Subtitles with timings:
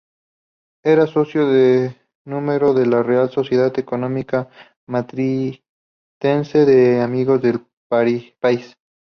[0.83, 1.95] Era socio de
[2.25, 4.49] número de la Real Sociedad Económica
[4.87, 8.75] Matritense de Amigos del País.